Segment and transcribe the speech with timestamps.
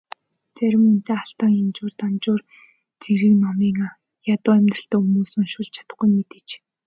[0.55, 2.41] Зарим үнэтэй Алтан Ганжуур, Данжуур
[3.01, 3.77] зэрэг номуудыг
[4.35, 6.49] ядуу амьдралтай хүмүүс уншуулж чадахгүй нь мэдээж.